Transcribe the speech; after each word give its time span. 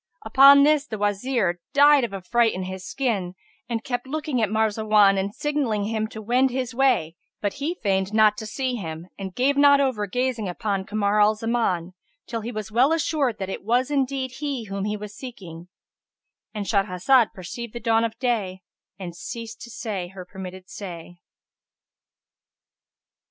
Upon 0.25 0.63
this 0.63 0.87
the 0.87 0.97
Wazir, 0.97 1.59
died 1.73 2.03
of 2.03 2.11
affright 2.11 2.55
in 2.55 2.63
his 2.63 2.83
skin, 2.83 3.35
and 3.69 3.83
kept 3.83 4.07
looking 4.07 4.41
at 4.41 4.49
Marzawan 4.49 5.15
and 5.19 5.31
signalling 5.31 5.83
him 5.83 6.07
to 6.07 6.23
wend 6.23 6.49
his 6.49 6.73
way; 6.73 7.15
but 7.39 7.53
he 7.61 7.75
feigned 7.83 8.11
not 8.11 8.35
to 8.37 8.47
see 8.47 8.73
him 8.73 9.07
and 9.19 9.35
gave 9.35 9.55
not 9.57 9.79
over 9.79 10.07
gazing 10.07 10.49
upon 10.49 10.85
Kamar 10.87 11.21
al 11.21 11.35
Zaman, 11.35 11.93
till 12.25 12.41
he 12.41 12.51
was 12.51 12.71
well 12.71 12.91
assured 12.91 13.37
that 13.37 13.47
it 13.51 13.63
was 13.63 13.91
indeed 13.91 14.31
he 14.39 14.63
whom 14.63 14.85
he 14.85 14.97
was 14.97 15.13
seeking,—And 15.15 16.65
Shahrazad 16.65 17.31
perceived 17.35 17.73
the 17.73 17.79
dawn 17.79 18.03
of 18.03 18.17
day 18.17 18.63
and 18.97 19.15
ceased 19.15 19.61
to 19.61 19.69
say 19.69 20.07
her 20.07 20.25
permitted 20.25 20.67
say. 20.67 21.19